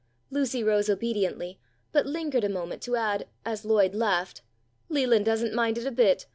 Lucy 0.31 0.63
rose 0.63 0.89
obediently, 0.89 1.59
but 1.91 2.07
lingered 2.07 2.43
a 2.43 2.49
moment 2.49 2.81
to 2.81 2.95
add, 2.95 3.27
as 3.45 3.63
Lloyd 3.65 3.93
laughed, 3.93 4.41
"Leland 4.89 5.25
doesn't 5.25 5.53
mind 5.53 5.77
it 5.77 5.85
a 5.85 5.91
bit. 5.91 6.25